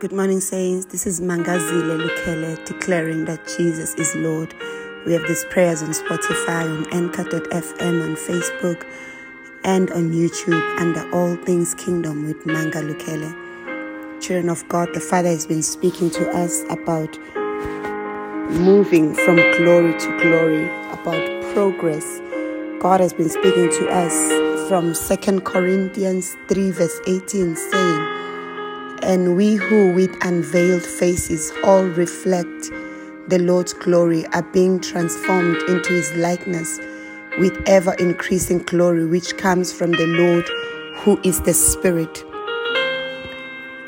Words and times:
Good 0.00 0.12
morning, 0.12 0.40
saints. 0.40 0.86
This 0.86 1.06
is 1.06 1.20
Mangazile 1.20 2.00
Lukele 2.00 2.64
declaring 2.64 3.26
that 3.26 3.46
Jesus 3.46 3.92
is 3.96 4.16
Lord. 4.16 4.54
We 5.04 5.12
have 5.12 5.28
these 5.28 5.44
prayers 5.50 5.82
on 5.82 5.90
Spotify, 5.90 6.64
on 6.64 6.90
Anchor.fm, 6.90 8.02
on 8.02 8.16
Facebook, 8.16 8.82
and 9.62 9.90
on 9.90 10.10
YouTube 10.10 10.80
under 10.80 11.06
All 11.14 11.36
Things 11.44 11.74
Kingdom 11.74 12.24
with 12.24 12.46
Manga 12.46 12.80
Lukele. 12.80 14.22
Children 14.22 14.48
of 14.48 14.66
God, 14.70 14.88
the 14.94 15.00
Father 15.00 15.28
has 15.28 15.46
been 15.46 15.62
speaking 15.62 16.08
to 16.12 16.30
us 16.30 16.62
about 16.70 17.18
moving 18.52 19.14
from 19.14 19.36
glory 19.58 19.92
to 19.98 20.18
glory, 20.22 20.64
about 20.94 21.52
progress. 21.52 22.22
God 22.80 23.00
has 23.00 23.12
been 23.12 23.28
speaking 23.28 23.68
to 23.68 23.88
us 23.90 24.16
from 24.66 24.94
2 24.94 25.42
Corinthians 25.42 26.38
3, 26.48 26.70
verse 26.70 27.00
18, 27.06 27.54
saying, 27.54 28.09
and 29.10 29.36
we 29.36 29.56
who 29.56 29.92
with 29.92 30.16
unveiled 30.24 30.84
faces 30.84 31.50
all 31.64 31.82
reflect 31.82 32.70
the 33.26 33.40
Lord's 33.40 33.72
glory 33.72 34.24
are 34.28 34.44
being 34.52 34.78
transformed 34.78 35.56
into 35.68 35.92
his 35.94 36.14
likeness 36.14 36.78
with 37.40 37.60
ever 37.66 37.94
increasing 37.94 38.58
glory 38.58 39.04
which 39.04 39.36
comes 39.36 39.72
from 39.72 39.90
the 39.90 40.06
Lord 40.06 40.48
who 40.98 41.20
is 41.24 41.40
the 41.40 41.52
Spirit. 41.52 42.24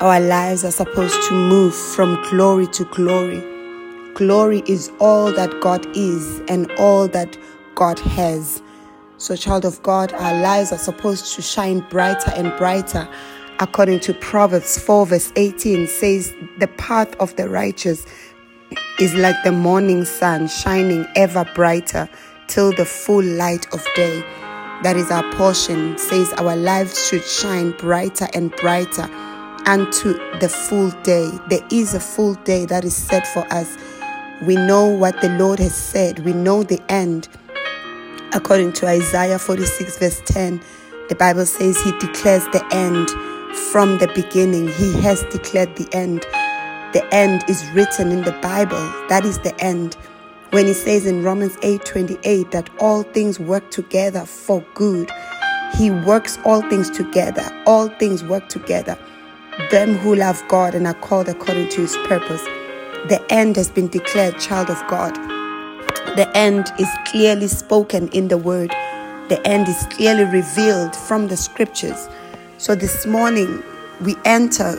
Our 0.01 0.19
lives 0.19 0.65
are 0.65 0.71
supposed 0.71 1.23
to 1.29 1.33
move 1.33 1.73
from 1.73 2.21
glory 2.29 2.67
to 2.67 2.83
glory. 2.83 3.41
Glory 4.15 4.61
is 4.67 4.91
all 4.99 5.31
that 5.31 5.57
God 5.61 5.87
is 5.95 6.41
and 6.49 6.69
all 6.73 7.07
that 7.07 7.37
God 7.75 7.97
has. 7.99 8.61
So, 9.19 9.37
child 9.37 9.63
of 9.63 9.81
God, 9.83 10.11
our 10.11 10.41
lives 10.41 10.73
are 10.73 10.77
supposed 10.77 11.33
to 11.35 11.41
shine 11.41 11.79
brighter 11.89 12.31
and 12.35 12.51
brighter 12.57 13.07
according 13.59 13.99
to 14.01 14.13
Proverbs 14.13 14.79
4, 14.79 15.05
verse 15.05 15.31
18, 15.35 15.87
says, 15.87 16.33
The 16.59 16.67
path 16.67 17.15
of 17.19 17.35
the 17.35 17.49
righteous 17.49 18.05
is 18.99 19.13
like 19.15 19.35
the 19.43 19.51
morning 19.51 20.05
sun 20.05 20.47
shining 20.47 21.05
ever 21.15 21.45
brighter 21.55 22.09
till 22.47 22.71
the 22.71 22.85
full 22.85 23.23
light 23.23 23.71
of 23.73 23.85
day. 23.95 24.21
That 24.83 24.95
is 24.97 25.09
our 25.11 25.23
portion, 25.33 25.97
says 25.97 26.33
our 26.33 26.55
lives 26.55 27.07
should 27.07 27.23
shine 27.23 27.71
brighter 27.71 28.27
and 28.33 28.51
brighter 28.57 29.09
unto 29.65 30.13
the 30.39 30.49
full 30.49 30.91
day. 31.03 31.31
There 31.49 31.65
is 31.71 31.93
a 31.93 31.99
full 31.99 32.35
day 32.35 32.65
that 32.65 32.83
is 32.83 32.95
set 32.95 33.25
for 33.25 33.45
us. 33.51 33.77
We 34.41 34.55
know 34.55 34.85
what 34.87 35.21
the 35.21 35.29
Lord 35.29 35.59
has 35.59 35.75
said, 35.75 36.19
we 36.19 36.33
know 36.33 36.63
the 36.63 36.81
end. 36.91 37.29
According 38.33 38.73
to 38.73 38.87
Isaiah 38.87 39.39
46, 39.39 39.99
verse 39.99 40.21
10, 40.25 40.61
the 41.07 41.15
Bible 41.15 41.45
says 41.45 41.81
He 41.81 41.91
declares 41.99 42.43
the 42.51 42.65
end 42.71 43.09
from 43.71 43.97
the 43.97 44.07
beginning. 44.15 44.67
He 44.67 44.93
has 45.01 45.23
declared 45.23 45.75
the 45.75 45.87
end. 45.93 46.21
The 46.93 47.07
end 47.11 47.43
is 47.47 47.63
written 47.71 48.11
in 48.11 48.23
the 48.23 48.33
Bible. 48.41 48.83
That 49.09 49.25
is 49.25 49.39
the 49.39 49.59
end. 49.59 49.95
When 50.51 50.67
he 50.67 50.73
says 50.73 51.05
in 51.05 51.23
Romans 51.23 51.57
8:28 51.63 52.51
that 52.51 52.69
all 52.79 53.03
things 53.03 53.39
work 53.39 53.71
together 53.71 54.25
for 54.25 54.63
good, 54.75 55.09
he 55.77 55.89
works 55.89 56.37
all 56.45 56.61
things 56.69 56.89
together. 56.89 57.43
All 57.65 57.87
things 57.99 58.23
work 58.23 58.49
together. 58.49 58.97
Them 59.71 59.95
who 59.95 60.15
love 60.15 60.43
God 60.47 60.75
and 60.75 60.85
are 60.85 60.93
called 60.93 61.29
according 61.29 61.69
to 61.69 61.81
his 61.81 61.97
purpose. 62.07 62.43
The 63.09 63.23
end 63.29 63.55
has 63.55 63.69
been 63.69 63.87
declared, 63.87 64.39
child 64.39 64.69
of 64.69 64.81
God. 64.87 65.15
The 66.15 66.29
end 66.35 66.71
is 66.77 66.89
clearly 67.05 67.47
spoken 67.47 68.07
in 68.09 68.27
the 68.27 68.37
word. 68.37 68.69
The 69.29 69.41
end 69.45 69.67
is 69.67 69.87
clearly 69.89 70.25
revealed 70.25 70.95
from 70.95 71.27
the 71.27 71.37
scriptures. 71.37 72.07
So 72.63 72.75
this 72.75 73.05
morning, 73.05 73.61
we 73.99 74.15
enter 74.23 74.77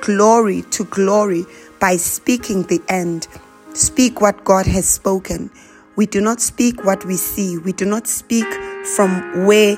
glory 0.00 0.62
to 0.70 0.84
glory 0.84 1.44
by 1.80 1.96
speaking 1.96 2.62
the 2.62 2.80
end. 2.88 3.26
Speak 3.72 4.20
what 4.20 4.44
God 4.44 4.64
has 4.66 4.88
spoken. 4.88 5.50
We 5.96 6.06
do 6.06 6.20
not 6.20 6.40
speak 6.40 6.84
what 6.84 7.04
we 7.04 7.16
see. 7.16 7.58
We 7.58 7.72
do 7.72 7.84
not 7.84 8.06
speak 8.06 8.46
from 8.94 9.44
where 9.44 9.76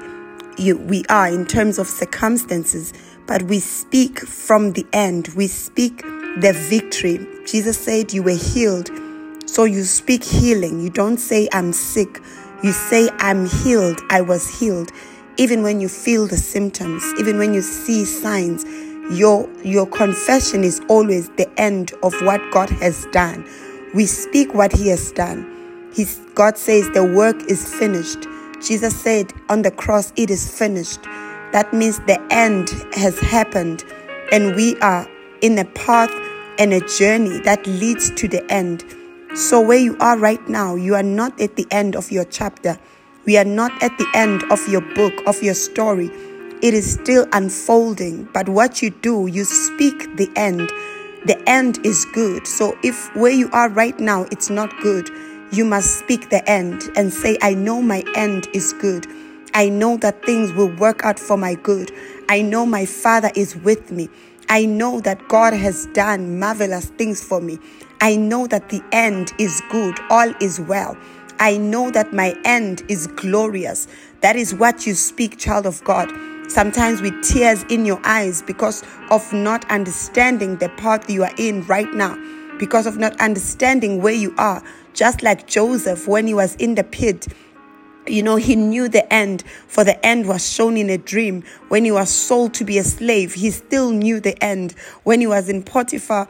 you, 0.58 0.76
we 0.76 1.06
are 1.08 1.28
in 1.28 1.46
terms 1.46 1.78
of 1.78 1.86
circumstances, 1.86 2.92
but 3.26 3.40
we 3.44 3.60
speak 3.60 4.20
from 4.20 4.74
the 4.74 4.86
end. 4.92 5.28
We 5.28 5.46
speak 5.46 6.02
the 6.02 6.52
victory. 6.68 7.26
Jesus 7.46 7.78
said, 7.78 8.12
You 8.12 8.24
were 8.24 8.36
healed. 8.36 8.90
So 9.46 9.64
you 9.64 9.84
speak 9.84 10.22
healing. 10.22 10.80
You 10.80 10.90
don't 10.90 11.16
say, 11.16 11.48
I'm 11.54 11.72
sick. 11.72 12.20
You 12.62 12.72
say, 12.72 13.08
I'm 13.20 13.46
healed. 13.46 14.02
I 14.10 14.20
was 14.20 14.60
healed 14.60 14.92
even 15.38 15.62
when 15.62 15.80
you 15.80 15.88
feel 15.88 16.26
the 16.26 16.36
symptoms, 16.36 17.02
even 17.18 17.38
when 17.38 17.52
you 17.52 17.62
see 17.62 18.04
signs, 18.04 18.64
your, 19.10 19.48
your 19.62 19.86
confession 19.86 20.64
is 20.64 20.80
always 20.88 21.28
the 21.30 21.48
end 21.58 21.92
of 22.02 22.14
what 22.22 22.40
God 22.52 22.70
has 22.70 23.06
done. 23.12 23.48
We 23.94 24.06
speak 24.06 24.54
what 24.54 24.72
He 24.72 24.88
has 24.88 25.12
done. 25.12 25.52
He's, 25.94 26.18
God 26.34 26.58
says 26.58 26.90
the 26.90 27.04
work 27.04 27.36
is 27.44 27.72
finished. 27.74 28.26
Jesus 28.60 28.98
said 28.98 29.32
on 29.48 29.62
the 29.62 29.70
cross, 29.70 30.12
It 30.16 30.30
is 30.30 30.58
finished. 30.58 31.02
That 31.52 31.72
means 31.72 31.98
the 32.00 32.20
end 32.30 32.70
has 32.94 33.18
happened, 33.20 33.84
and 34.32 34.56
we 34.56 34.78
are 34.80 35.08
in 35.40 35.58
a 35.58 35.64
path 35.64 36.10
and 36.58 36.72
a 36.72 36.80
journey 36.98 37.40
that 37.40 37.66
leads 37.66 38.10
to 38.12 38.28
the 38.28 38.44
end. 38.50 38.84
So, 39.34 39.60
where 39.60 39.78
you 39.78 39.96
are 40.00 40.18
right 40.18 40.46
now, 40.48 40.74
you 40.74 40.94
are 40.94 41.02
not 41.02 41.40
at 41.40 41.56
the 41.56 41.66
end 41.70 41.94
of 41.94 42.10
your 42.10 42.24
chapter. 42.24 42.78
We 43.26 43.36
are 43.36 43.44
not 43.44 43.82
at 43.82 43.98
the 43.98 44.06
end 44.14 44.44
of 44.52 44.68
your 44.68 44.82
book, 44.94 45.12
of 45.26 45.42
your 45.42 45.54
story. 45.54 46.06
It 46.62 46.74
is 46.74 46.92
still 46.92 47.26
unfolding, 47.32 48.28
but 48.32 48.48
what 48.48 48.82
you 48.82 48.90
do, 48.90 49.26
you 49.26 49.44
speak 49.44 50.16
the 50.16 50.30
end. 50.36 50.70
The 51.26 51.36
end 51.46 51.84
is 51.84 52.04
good. 52.14 52.46
So 52.46 52.78
if 52.84 53.14
where 53.16 53.32
you 53.32 53.50
are 53.50 53.68
right 53.68 53.98
now, 53.98 54.26
it's 54.30 54.48
not 54.48 54.72
good, 54.80 55.10
you 55.50 55.64
must 55.64 55.98
speak 55.98 56.30
the 56.30 56.48
end 56.48 56.84
and 56.94 57.12
say, 57.12 57.36
I 57.42 57.54
know 57.54 57.82
my 57.82 58.04
end 58.14 58.46
is 58.54 58.72
good. 58.74 59.08
I 59.54 59.70
know 59.70 59.96
that 59.96 60.24
things 60.24 60.52
will 60.52 60.74
work 60.76 61.04
out 61.04 61.18
for 61.18 61.36
my 61.36 61.54
good. 61.54 61.90
I 62.28 62.42
know 62.42 62.64
my 62.64 62.86
Father 62.86 63.32
is 63.34 63.56
with 63.56 63.90
me. 63.90 64.08
I 64.48 64.66
know 64.66 65.00
that 65.00 65.26
God 65.26 65.52
has 65.52 65.86
done 65.86 66.38
marvelous 66.38 66.86
things 66.90 67.24
for 67.24 67.40
me. 67.40 67.58
I 68.00 68.14
know 68.14 68.46
that 68.46 68.68
the 68.68 68.82
end 68.92 69.32
is 69.38 69.60
good, 69.70 69.98
all 70.10 70.32
is 70.40 70.60
well. 70.60 70.96
I 71.38 71.58
know 71.58 71.90
that 71.90 72.12
my 72.12 72.36
end 72.44 72.82
is 72.88 73.06
glorious. 73.06 73.86
That 74.20 74.36
is 74.36 74.54
what 74.54 74.86
you 74.86 74.94
speak, 74.94 75.38
child 75.38 75.66
of 75.66 75.82
God. 75.84 76.10
Sometimes 76.48 77.00
with 77.00 77.22
tears 77.22 77.64
in 77.64 77.84
your 77.84 78.00
eyes 78.04 78.42
because 78.42 78.82
of 79.10 79.32
not 79.32 79.68
understanding 79.70 80.56
the 80.56 80.68
path 80.70 81.10
you 81.10 81.24
are 81.24 81.34
in 81.36 81.66
right 81.66 81.92
now, 81.92 82.16
because 82.58 82.86
of 82.86 82.96
not 82.96 83.20
understanding 83.20 84.00
where 84.00 84.14
you 84.14 84.34
are. 84.38 84.62
Just 84.94 85.22
like 85.22 85.46
Joseph 85.46 86.08
when 86.08 86.26
he 86.26 86.34
was 86.34 86.54
in 86.56 86.74
the 86.74 86.84
pit, 86.84 87.26
you 88.06 88.22
know, 88.22 88.36
he 88.36 88.56
knew 88.56 88.88
the 88.88 89.12
end, 89.12 89.42
for 89.66 89.84
the 89.84 90.04
end 90.06 90.26
was 90.26 90.48
shown 90.48 90.76
in 90.76 90.88
a 90.88 90.98
dream. 90.98 91.42
When 91.68 91.84
he 91.84 91.90
was 91.90 92.08
sold 92.08 92.54
to 92.54 92.64
be 92.64 92.78
a 92.78 92.84
slave, 92.84 93.34
he 93.34 93.50
still 93.50 93.90
knew 93.90 94.20
the 94.20 94.42
end. 94.42 94.72
When 95.02 95.20
he 95.20 95.26
was 95.26 95.48
in 95.48 95.64
Potiphar's 95.64 96.28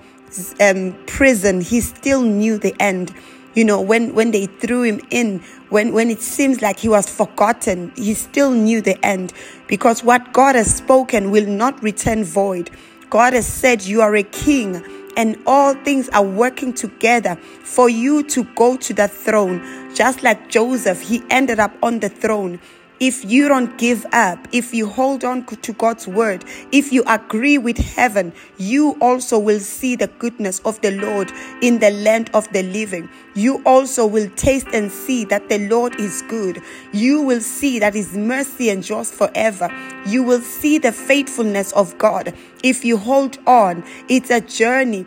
um, 0.60 0.96
prison, 1.06 1.60
he 1.60 1.80
still 1.82 2.22
knew 2.22 2.58
the 2.58 2.74
end 2.80 3.14
you 3.56 3.64
know 3.64 3.80
when 3.80 4.14
when 4.14 4.30
they 4.30 4.46
threw 4.46 4.82
him 4.82 5.00
in 5.10 5.40
when 5.70 5.92
when 5.92 6.10
it 6.10 6.20
seems 6.20 6.62
like 6.62 6.78
he 6.78 6.88
was 6.88 7.08
forgotten 7.08 7.90
he 7.96 8.14
still 8.14 8.52
knew 8.52 8.80
the 8.80 9.04
end. 9.04 9.32
Because 9.66 10.04
what 10.04 10.32
god 10.32 10.54
has 10.54 10.72
spoken 10.72 11.32
will 11.32 11.46
not 11.46 11.82
return 11.82 12.22
void. 12.22 12.70
God 13.10 13.32
has 13.32 13.46
said 13.46 13.82
you 13.82 14.02
are 14.02 14.14
a 14.14 14.22
king 14.22 14.84
and 15.16 15.38
all 15.46 15.74
things 15.74 16.08
are 16.10 16.22
working 16.22 16.74
together 16.74 17.36
for 17.62 17.88
you 17.88 18.22
to 18.24 18.44
go 18.54 18.76
to 18.76 18.92
the 18.92 19.08
throne. 19.08 19.62
Just 19.94 20.22
like 20.22 20.48
joseph 20.50 21.00
he 21.00 21.22
ended 21.30 21.58
up 21.58 21.72
on 21.82 22.00
the 22.00 22.10
throne 22.10 22.60
if 22.98 23.24
you 23.24 23.48
don't 23.48 23.76
give 23.76 24.06
up, 24.12 24.38
if 24.52 24.72
you 24.72 24.88
hold 24.88 25.24
on 25.24 25.44
to 25.44 25.72
God's 25.74 26.08
word, 26.08 26.44
if 26.72 26.92
you 26.92 27.04
agree 27.06 27.58
with 27.58 27.76
heaven, 27.76 28.32
you 28.56 28.96
also 29.00 29.38
will 29.38 29.60
see 29.60 29.96
the 29.96 30.06
goodness 30.06 30.60
of 30.60 30.80
the 30.80 30.92
Lord 30.92 31.30
in 31.60 31.78
the 31.78 31.90
land 31.90 32.30
of 32.32 32.50
the 32.52 32.62
living. 32.62 33.08
You 33.34 33.62
also 33.64 34.06
will 34.06 34.30
taste 34.30 34.68
and 34.72 34.90
see 34.90 35.24
that 35.26 35.48
the 35.48 35.58
Lord 35.68 36.00
is 36.00 36.22
good. 36.22 36.62
You 36.92 37.20
will 37.20 37.40
see 37.42 37.78
that 37.80 37.94
His 37.94 38.16
mercy 38.16 38.70
endures 38.70 39.10
forever. 39.10 39.68
You 40.06 40.22
will 40.22 40.40
see 40.40 40.78
the 40.78 40.92
faithfulness 40.92 41.72
of 41.72 41.98
God. 41.98 42.32
If 42.62 42.84
you 42.84 42.96
hold 42.96 43.38
on, 43.46 43.84
it's 44.08 44.30
a 44.30 44.40
journey. 44.40 45.06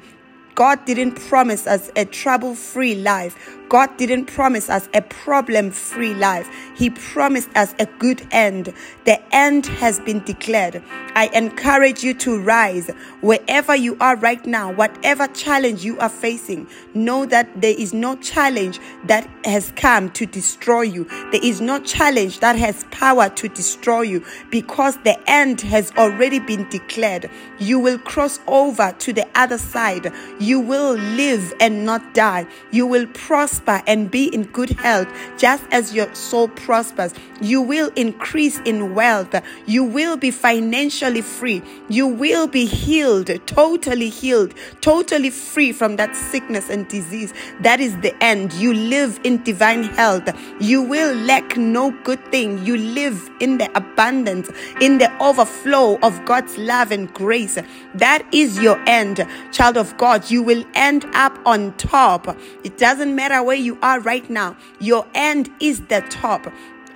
God 0.53 0.83
didn't 0.85 1.15
promise 1.15 1.65
us 1.65 1.89
a 1.95 2.05
trouble 2.05 2.53
free 2.53 2.95
life. 2.95 3.57
God 3.69 3.95
didn't 3.97 4.25
promise 4.25 4.67
us 4.67 4.89
a 4.95 5.01
problem 5.03 5.69
free 5.69 6.15
life, 6.15 6.49
He 6.75 6.89
promised 6.89 7.55
us 7.55 7.75
a 7.77 7.85
good 7.85 8.27
end. 8.31 8.73
The 9.05 9.21
end 9.33 9.67
has 9.67 9.99
been 9.99 10.23
declared. 10.23 10.81
I 11.15 11.27
encourage 11.33 12.03
you 12.03 12.15
to 12.15 12.41
rise 12.41 12.89
wherever 13.21 13.75
you 13.75 13.95
are 14.01 14.15
right 14.15 14.43
now, 14.45 14.71
whatever 14.71 15.27
challenge 15.27 15.85
you 15.85 15.99
are 15.99 16.09
facing. 16.09 16.67
Know 16.95 17.25
that 17.27 17.61
there 17.61 17.75
is 17.77 17.93
no 17.93 18.15
challenge 18.15 18.79
that 19.05 19.29
has 19.45 19.71
come 19.75 20.09
to 20.11 20.25
destroy 20.25 20.81
you, 20.81 21.03
there 21.31 21.43
is 21.43 21.61
no 21.61 21.79
challenge 21.79 22.39
that 22.39 22.55
has 22.55 22.85
power 22.91 23.29
to 23.29 23.49
destroy 23.49 24.01
you 24.01 24.25
because 24.49 24.97
the 25.03 25.17
end 25.29 25.61
has 25.61 25.91
already 25.95 26.39
been 26.39 26.67
declared. 26.69 27.29
You 27.59 27.77
will 27.79 27.99
cross 27.99 28.39
over 28.47 28.95
to 28.97 29.13
the 29.13 29.27
other 29.35 29.59
side. 29.59 30.11
You 30.39 30.59
will 30.59 30.93
live 30.93 31.53
and 31.59 31.85
not 31.85 32.13
die. 32.15 32.47
You 32.71 32.87
will 32.87 33.05
prosper 33.07 33.58
and 33.67 34.09
be 34.09 34.27
in 34.33 34.43
good 34.43 34.71
health, 34.71 35.07
just 35.37 35.63
as 35.71 35.93
your 35.93 36.13
soul 36.13 36.47
prospers. 36.47 37.13
You 37.41 37.61
will 37.61 37.91
increase 37.95 38.59
in 38.59 38.95
wealth. 38.95 39.35
You 39.65 39.83
will 39.83 40.17
be 40.17 40.31
financially 40.31 41.21
free. 41.21 41.61
You 41.87 42.07
will 42.07 42.47
be 42.47 42.65
healed, 42.65 43.29
totally 43.45 44.09
healed, 44.09 44.53
totally 44.81 45.29
free 45.29 45.71
from 45.71 45.95
that 45.97 46.15
sickness 46.15 46.69
and 46.69 46.87
disease. 46.87 47.33
That 47.61 47.79
is 47.79 47.97
the 47.97 48.15
end. 48.23 48.53
You 48.53 48.73
live 48.73 49.19
in 49.23 49.43
divine 49.43 49.83
health. 49.83 50.29
You 50.59 50.81
will 50.81 51.15
lack 51.15 51.57
no 51.57 51.91
good 52.03 52.23
thing. 52.31 52.65
You 52.65 52.77
live 52.77 53.29
in 53.39 53.57
the 53.57 53.69
abundance, 53.75 54.49
in 54.81 54.97
the 54.97 55.11
overflow 55.21 55.97
of 55.99 56.25
God's 56.25 56.57
love 56.57 56.91
and 56.91 57.11
grace. 57.13 57.57
That 57.95 58.25
is 58.31 58.59
your 58.61 58.79
end, 58.87 59.25
child 59.51 59.77
of 59.77 59.97
God. 59.97 60.29
You 60.29 60.43
will 60.43 60.63
end 60.73 61.05
up 61.13 61.37
on 61.45 61.73
top. 61.77 62.37
It 62.63 62.77
doesn't 62.77 63.15
matter 63.15 63.41
where 63.49 63.57
you 63.57 63.79
are 63.81 63.99
right 64.01 64.29
now, 64.29 64.55
your 64.79 65.07
end 65.15 65.49
is 65.59 65.81
the 65.87 66.01
top 66.01 66.53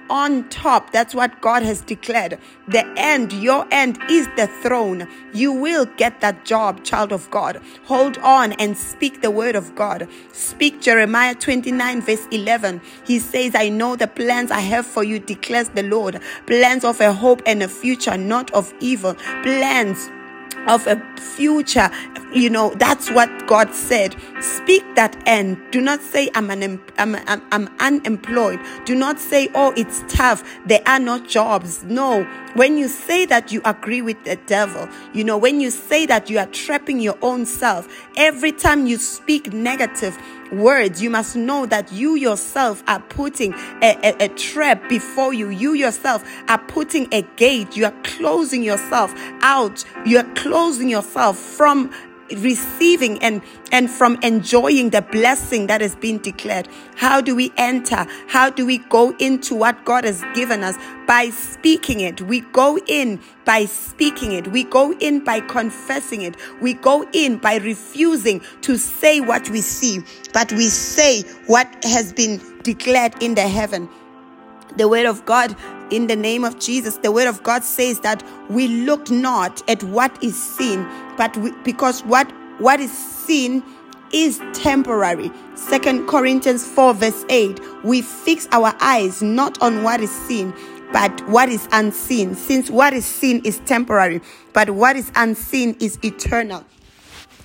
on 0.07 0.47
top. 0.49 0.91
That's 0.91 1.15
what 1.15 1.41
God 1.41 1.63
has 1.63 1.81
declared. 1.81 2.37
The 2.67 2.85
end, 2.95 3.33
your 3.33 3.65
end 3.71 3.97
is 4.07 4.27
the 4.35 4.45
throne. 4.61 5.07
You 5.33 5.51
will 5.51 5.87
get 5.97 6.21
that 6.21 6.45
job, 6.45 6.83
child 6.83 7.11
of 7.11 7.27
God. 7.31 7.59
Hold 7.85 8.19
on 8.19 8.53
and 8.53 8.77
speak 8.77 9.23
the 9.23 9.31
word 9.31 9.55
of 9.55 9.73
God. 9.73 10.07
Speak 10.31 10.79
Jeremiah 10.79 11.33
29, 11.33 12.01
verse 12.01 12.27
11. 12.29 12.81
He 13.03 13.17
says, 13.17 13.55
I 13.55 13.69
know 13.69 13.95
the 13.95 14.05
plans 14.05 14.51
I 14.51 14.59
have 14.59 14.85
for 14.85 15.03
you, 15.03 15.17
declares 15.17 15.69
the 15.69 15.81
Lord. 15.81 16.21
Plans 16.45 16.83
of 16.83 17.01
a 17.01 17.13
hope 17.13 17.41
and 17.47 17.63
a 17.63 17.67
future, 17.67 18.15
not 18.15 18.51
of 18.51 18.71
evil. 18.79 19.15
Plans 19.41 20.11
of 20.67 20.87
a 20.87 21.01
future. 21.17 21.89
You 22.33 22.49
know, 22.49 22.73
that's 22.75 23.11
what 23.11 23.29
God 23.47 23.73
said. 23.75 24.15
Speak 24.41 24.83
that 24.95 25.15
end. 25.27 25.57
Do 25.71 25.81
not 25.81 26.01
say, 26.01 26.29
I'm, 26.33 26.49
an, 26.49 26.81
I'm, 26.97 27.15
I'm, 27.15 27.41
I'm 27.51 27.69
unemployed. 27.79 28.59
Do 28.85 28.95
not 28.95 29.19
say, 29.19 29.49
oh, 29.53 29.73
it's 29.77 30.03
tough. 30.07 30.43
There 30.65 30.81
are 30.87 30.99
no 30.99 31.19
jobs. 31.19 31.83
No. 31.83 32.23
When 32.55 32.77
you 32.77 32.87
say 32.87 33.25
that 33.25 33.51
you 33.51 33.61
agree 33.65 34.01
with 34.01 34.23
the 34.23 34.35
devil, 34.35 34.89
you 35.13 35.23
know, 35.23 35.37
when 35.37 35.59
you 35.59 35.69
say 35.69 36.05
that 36.07 36.29
you 36.29 36.39
are 36.39 36.47
trapping 36.47 36.99
your 36.99 37.17
own 37.21 37.45
self, 37.45 37.87
every 38.17 38.51
time 38.51 38.87
you 38.87 38.97
speak 38.97 39.53
negative, 39.53 40.17
words, 40.53 41.01
you 41.01 41.09
must 41.09 41.35
know 41.35 41.65
that 41.65 41.91
you 41.91 42.15
yourself 42.15 42.83
are 42.87 42.99
putting 42.99 43.53
a, 43.81 43.97
a, 44.03 44.25
a, 44.25 44.29
trap 44.29 44.87
before 44.89 45.33
you. 45.33 45.49
You 45.49 45.73
yourself 45.73 46.23
are 46.47 46.57
putting 46.57 47.13
a 47.13 47.21
gate. 47.35 47.75
You 47.75 47.85
are 47.85 48.01
closing 48.03 48.63
yourself 48.63 49.13
out. 49.41 49.83
You 50.05 50.19
are 50.19 50.33
closing 50.35 50.89
yourself 50.89 51.37
from 51.37 51.91
receiving 52.37 53.21
and 53.21 53.41
and 53.71 53.89
from 53.89 54.17
enjoying 54.21 54.91
the 54.91 55.01
blessing 55.01 55.67
that 55.67 55.81
has 55.81 55.95
been 55.95 56.19
declared. 56.19 56.67
How 56.95 57.21
do 57.21 57.35
we 57.35 57.51
enter? 57.57 58.05
How 58.27 58.49
do 58.49 58.65
we 58.65 58.77
go 58.77 59.15
into 59.19 59.55
what 59.55 59.83
god 59.85 60.03
has 60.03 60.23
given 60.33 60.63
us? 60.63 60.77
By 61.07 61.29
speaking 61.29 61.99
it. 61.99 62.21
We 62.21 62.41
go 62.41 62.77
in 62.87 63.19
by 63.45 63.65
speaking 63.65 64.31
it. 64.31 64.47
We 64.47 64.63
go 64.63 64.93
in 64.93 65.23
by 65.23 65.41
confessing 65.41 66.21
it. 66.21 66.37
We 66.61 66.73
go 66.73 67.07
in 67.11 67.37
by 67.37 67.57
refusing 67.57 68.41
to 68.61 68.77
say 68.77 69.19
what 69.19 69.49
we 69.49 69.61
see 69.61 70.01
but 70.33 70.51
we 70.53 70.67
say 70.67 71.21
what 71.45 71.67
has 71.83 72.11
been 72.11 72.41
declared 72.63 73.21
in 73.21 73.35
the 73.35 73.47
heaven. 73.47 73.89
The 74.75 74.87
word 74.87 75.05
of 75.05 75.25
God 75.25 75.55
in 75.93 76.07
the 76.07 76.15
name 76.15 76.43
of 76.43 76.59
Jesus. 76.59 76.97
The 76.97 77.11
word 77.11 77.27
of 77.27 77.43
God 77.43 77.63
says 77.63 77.99
that 77.99 78.23
we 78.49 78.67
look 78.67 79.11
not 79.11 79.67
at 79.69 79.83
what 79.83 80.21
is 80.23 80.41
seen, 80.41 80.87
but 81.17 81.37
we, 81.37 81.51
because 81.63 82.03
what 82.03 82.29
what 82.59 82.79
is 82.79 82.91
seen 82.91 83.63
is 84.11 84.41
temporary. 84.53 85.31
Second 85.55 86.07
Corinthians 86.07 86.65
4 86.65 86.93
verse 86.95 87.25
8. 87.29 87.59
We 87.83 88.01
fix 88.01 88.47
our 88.51 88.75
eyes 88.79 89.21
not 89.21 89.61
on 89.61 89.83
what 89.83 90.01
is 90.01 90.11
seen, 90.11 90.53
but 90.91 91.27
what 91.27 91.49
is 91.49 91.67
unseen. 91.71 92.35
Since 92.35 92.69
what 92.69 92.93
is 92.93 93.05
seen 93.05 93.41
is 93.43 93.59
temporary, 93.65 94.21
but 94.53 94.71
what 94.71 94.95
is 94.95 95.11
unseen 95.15 95.75
is 95.79 95.99
eternal. 96.03 96.65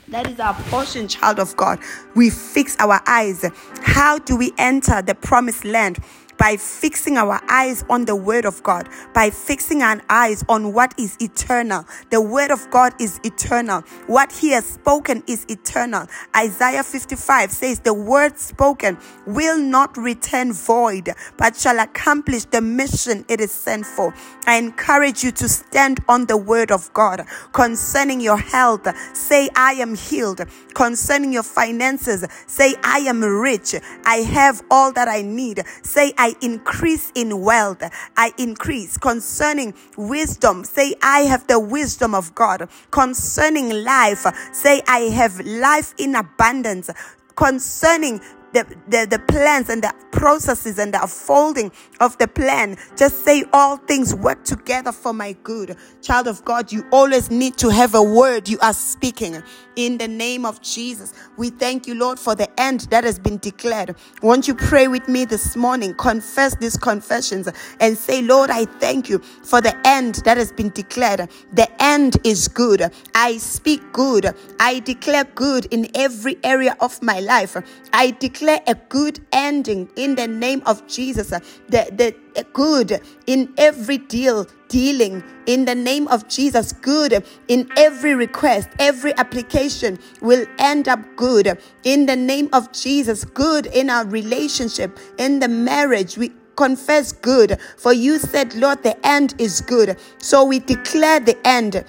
That 0.09 0.27
is 0.27 0.41
our 0.41 0.55
portion, 0.55 1.07
child 1.07 1.39
of 1.39 1.55
God. 1.57 1.81
We 2.15 2.31
fix 2.31 2.77
our 2.79 3.03
eyes. 3.07 3.45
How 3.83 4.19
do 4.19 4.37
we 4.37 4.55
enter 4.57 5.03
the 5.03 5.15
promised 5.15 5.67
land? 5.67 5.99
By 6.39 6.57
fixing 6.57 7.17
our 7.17 7.41
eyes 7.51 7.85
on 7.91 8.05
the 8.05 8.17
Word 8.17 8.45
of 8.45 8.63
God, 8.63 8.89
by 9.13 9.31
fixing 9.31 9.83
our 9.83 10.01
eyes 10.09 10.45
on 10.49 10.73
what 10.73 10.95
is 10.99 11.17
eternal. 11.21 11.85
The 12.11 12.21
Word 12.21 12.51
of 12.51 12.71
God 12.71 12.95
is 13.01 13.21
eternal. 13.25 13.83
What 14.07 14.33
He 14.33 14.51
has 14.51 14.65
spoken 14.67 15.23
is 15.27 15.45
eternal. 15.49 16.07
Isaiah 16.37 16.85
55 16.85 17.51
says, 17.51 17.81
The 17.81 17.95
word 17.95 18.39
spoken 18.39 18.99
will 19.27 19.59
not 19.59 19.97
return 19.97 20.53
void, 20.53 21.11
but 21.37 21.57
shall 21.57 21.79
accomplish 21.81 22.45
the 22.45 22.61
mission 22.61 23.25
it 23.29 23.41
is 23.41 23.51
sent 23.51 23.85
for. 23.85 24.15
I 24.47 24.57
encourage 24.57 25.23
you 25.25 25.31
to 25.33 25.49
stand 25.49 26.01
on 26.09 26.27
the 26.27 26.37
Word 26.37 26.71
of 26.71 26.93
God 26.95 27.27
concerning 27.53 28.21
your 28.21 28.39
health. 28.39 28.87
Say, 29.15 29.49
I 29.55 29.73
am 29.73 29.95
healed. 29.95 30.41
Concerning 30.75 31.33
your 31.33 31.43
finances, 31.43 32.25
say, 32.47 32.75
I 32.85 32.99
am 33.01 33.23
rich. 33.23 33.75
I 34.05 34.17
have 34.17 34.63
all 34.71 34.93
that 34.93 35.09
I 35.09 35.23
need. 35.23 35.65
Say, 35.83 36.13
I 36.17 36.28
I 36.29 36.35
increase 36.43 37.11
in 37.15 37.41
wealth. 37.41 37.83
I 38.15 38.35
increase 38.37 38.99
concerning 38.99 39.73
wisdom. 39.97 40.63
Say, 40.63 40.95
I 41.01 41.21
have 41.21 41.47
the 41.47 41.59
wisdom 41.59 42.15
of 42.15 42.35
God. 42.35 42.69
Concerning 42.91 43.71
life, 43.83 44.27
say, 44.53 44.83
I 44.87 45.09
have 45.21 45.41
life 45.41 45.95
in 45.97 46.15
abundance. 46.15 46.91
Concerning 47.35 48.21
the, 48.53 48.65
the, 48.89 49.07
the 49.11 49.19
plans 49.19 49.69
and 49.69 49.83
the 49.83 49.95
processes 50.13 50.79
and 50.79 50.95
the 50.95 51.03
unfolding 51.03 51.71
of 52.01 52.17
the 52.19 52.29
plan. 52.29 52.77
Just 52.97 53.25
say 53.25 53.45
all 53.53 53.77
things 53.77 54.15
work 54.15 54.45
together 54.45 54.93
for 54.93 55.13
my 55.13 55.33
good. 55.43 55.77
Child 56.03 56.29
of 56.29 56.45
God, 56.45 56.73
you 56.73 56.85
always 56.91 57.31
need 57.31 57.57
to 57.59 57.69
have 57.69 57.95
a 57.95 58.03
word 58.03 58.49
you 58.49 58.59
are 58.61 58.73
speaking 58.73 59.43
in 59.77 59.99
the 59.99 60.09
name 60.09 60.45
of 60.45 60.61
Jesus. 60.61 61.13
We 61.37 61.51
thank 61.51 61.87
you, 61.87 61.95
Lord, 61.95 62.19
for 62.19 62.35
the 62.35 62.49
end 62.61 62.81
that 62.91 63.05
has 63.05 63.19
been 63.19 63.39
declared. 63.39 63.95
Won't 64.23 64.49
you 64.49 64.55
pray 64.55 64.89
with 64.89 65.09
me 65.09 65.25
this 65.25 65.55
morning? 65.57 65.95
Confess 65.95 66.57
these 66.57 66.77
confessions 66.77 67.49
and 67.81 67.97
say, 67.97 68.23
Lord, 68.23 68.51
I 68.51 68.65
thank 68.65 69.09
you 69.09 69.19
for 69.21 69.61
the 69.61 69.77
end 69.87 70.17
that 70.25 70.37
has 70.37 70.51
been 70.51 70.71
declared. 70.71 71.31
The 71.53 71.69
end 71.83 72.17
is 72.25 72.49
good. 72.49 72.91
I 73.15 73.37
speak 73.37 73.93
good. 73.93 74.35
I 74.59 74.81
declare 74.81 75.25
good 75.25 75.67
in 75.67 75.89
every 75.95 76.39
area 76.43 76.77
of 76.81 77.01
my 77.03 77.21
life. 77.21 77.57
I 77.93 78.11
declare 78.13 78.38
declare 78.39 78.61
a 78.69 78.75
good 78.89 79.19
ending 79.33 79.89
in 79.97 80.15
the 80.15 80.29
name 80.29 80.63
of 80.65 80.87
Jesus. 80.87 81.31
The, 81.31 82.15
the 82.37 82.45
good 82.53 83.01
in 83.27 83.53
every 83.59 83.99
deal, 83.99 84.47
dealing 84.69 85.25
in 85.47 85.65
the 85.65 85.75
name 85.75 86.07
of 86.07 86.29
Jesus. 86.29 86.73
Good 86.73 87.25
in 87.49 87.69
every 87.77 88.15
request, 88.15 88.69
every 88.79 89.13
application 89.19 89.99
will 90.21 90.47
end 90.59 90.87
up 90.87 91.01
good 91.17 91.61
in 91.83 92.07
the 92.07 92.15
name 92.15 92.49
of 92.53 92.71
Jesus. 92.73 93.25
Good 93.25 93.67
in 93.67 93.91
our 93.91 94.07
relationship, 94.07 94.97
in 95.19 95.41
the 95.41 95.49
marriage. 95.49 96.17
We 96.17 96.33
confess 96.55 97.13
good, 97.13 97.59
for 97.77 97.93
you 97.93 98.19
said, 98.19 98.55
Lord, 98.55 98.83
the 98.83 98.97
end 99.07 99.35
is 99.39 99.61
good. 99.61 99.99
So 100.19 100.45
we 100.45 100.59
declare 100.59 101.21
the 101.21 101.39
end 101.47 101.85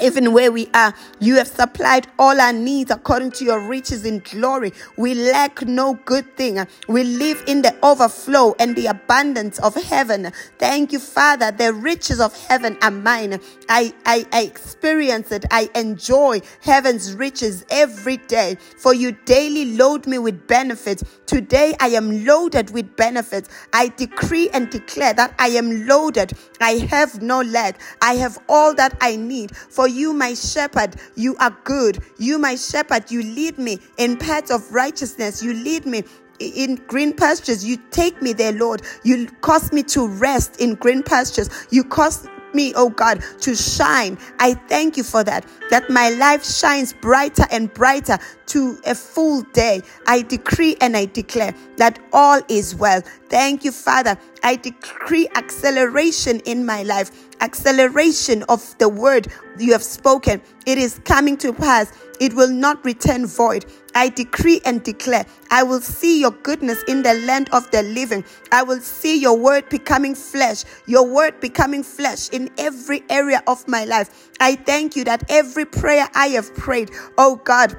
even 0.00 0.32
where 0.32 0.50
we 0.50 0.68
are, 0.74 0.94
you 1.20 1.36
have 1.36 1.48
supplied 1.48 2.06
all 2.18 2.40
our 2.40 2.52
needs 2.52 2.90
according 2.90 3.32
to 3.32 3.44
your 3.44 3.60
riches 3.68 4.04
in 4.04 4.20
glory. 4.20 4.72
We 4.96 5.14
lack 5.14 5.62
no 5.66 5.94
good 6.04 6.36
thing. 6.36 6.66
We 6.88 7.04
live 7.04 7.42
in 7.46 7.62
the 7.62 7.76
overflow 7.82 8.54
and 8.58 8.74
the 8.74 8.86
abundance 8.86 9.58
of 9.58 9.74
heaven. 9.74 10.32
Thank 10.58 10.92
you, 10.92 10.98
Father. 10.98 11.50
The 11.50 11.72
riches 11.74 12.20
of 12.20 12.36
heaven 12.46 12.78
are 12.82 12.90
mine. 12.90 13.40
I, 13.68 13.92
I, 14.06 14.26
I 14.32 14.42
experience 14.42 15.30
it. 15.30 15.44
I 15.50 15.68
enjoy 15.74 16.40
heaven's 16.60 17.14
riches 17.14 17.64
every 17.70 18.16
day. 18.16 18.56
For 18.78 18.94
you 18.94 19.12
daily 19.24 19.76
load 19.76 20.06
me 20.06 20.18
with 20.18 20.46
benefits. 20.46 21.04
Today 21.26 21.74
I 21.80 21.88
am 21.88 22.24
loaded 22.24 22.70
with 22.70 22.96
benefits. 22.96 23.48
I 23.72 23.88
decree 23.88 24.48
and 24.50 24.70
declare 24.70 25.14
that 25.14 25.34
I 25.38 25.48
am 25.48 25.86
loaded. 25.86 26.32
I 26.60 26.72
have 26.90 27.22
no 27.22 27.40
lack. 27.42 27.80
I 28.00 28.14
have 28.14 28.38
all 28.48 28.74
that 28.74 28.96
I 29.00 29.16
need. 29.16 29.56
For 29.56 29.81
for 29.82 29.88
you, 29.88 30.12
my 30.12 30.32
shepherd, 30.32 30.94
you 31.16 31.34
are 31.38 31.50
good. 31.64 32.04
You, 32.16 32.38
my 32.38 32.54
shepherd, 32.54 33.10
you 33.10 33.20
lead 33.20 33.58
me 33.58 33.80
in 33.96 34.16
paths 34.16 34.52
of 34.52 34.72
righteousness. 34.72 35.42
You 35.42 35.54
lead 35.54 35.86
me 35.86 36.04
in 36.38 36.76
green 36.86 37.12
pastures. 37.12 37.64
You 37.64 37.78
take 37.90 38.22
me 38.22 38.32
there, 38.32 38.52
Lord. 38.52 38.82
You 39.02 39.26
cause 39.40 39.72
me 39.72 39.82
to 39.94 40.06
rest 40.06 40.60
in 40.60 40.76
green 40.76 41.02
pastures. 41.02 41.50
You 41.70 41.82
cause 41.82 42.28
me, 42.54 42.72
oh 42.76 42.90
God, 42.90 43.24
to 43.40 43.54
shine. 43.54 44.18
I 44.38 44.54
thank 44.54 44.96
you 44.96 45.02
for 45.02 45.24
that, 45.24 45.44
that 45.70 45.90
my 45.90 46.10
life 46.10 46.44
shines 46.44 46.92
brighter 46.92 47.44
and 47.50 47.72
brighter 47.72 48.18
to 48.46 48.78
a 48.86 48.94
full 48.94 49.42
day. 49.52 49.82
I 50.06 50.22
decree 50.22 50.76
and 50.80 50.96
I 50.96 51.06
declare 51.06 51.54
that 51.76 51.98
all 52.12 52.40
is 52.48 52.74
well. 52.74 53.02
Thank 53.28 53.64
you, 53.64 53.72
Father. 53.72 54.16
I 54.44 54.56
decree 54.56 55.28
acceleration 55.34 56.40
in 56.40 56.66
my 56.66 56.82
life, 56.82 57.10
acceleration 57.42 58.44
of 58.44 58.76
the 58.78 58.88
word 58.88 59.28
you 59.58 59.72
have 59.72 59.82
spoken. 59.82 60.40
It 60.64 60.78
is 60.78 61.00
coming 61.04 61.36
to 61.38 61.52
pass. 61.52 61.92
It 62.20 62.34
will 62.34 62.48
not 62.48 62.82
return 62.84 63.26
void. 63.26 63.66
I 63.94 64.08
decree 64.08 64.60
and 64.64 64.82
declare, 64.82 65.26
I 65.50 65.64
will 65.64 65.80
see 65.80 66.20
your 66.20 66.30
goodness 66.30 66.82
in 66.84 67.02
the 67.02 67.14
land 67.14 67.50
of 67.50 67.70
the 67.72 67.82
living. 67.82 68.24
I 68.52 68.62
will 68.62 68.80
see 68.80 69.18
your 69.18 69.36
word 69.36 69.68
becoming 69.68 70.14
flesh, 70.14 70.64
your 70.86 71.06
word 71.06 71.40
becoming 71.40 71.82
flesh 71.82 72.28
in 72.30 72.48
every 72.58 73.02
area 73.10 73.42
of 73.46 73.66
my 73.66 73.84
life. 73.84 74.30
I 74.40 74.54
thank 74.54 74.96
you 74.96 75.04
that 75.04 75.24
every 75.28 75.64
prayer 75.64 76.08
I 76.14 76.28
have 76.28 76.54
prayed, 76.54 76.90
oh 77.18 77.36
God, 77.36 77.76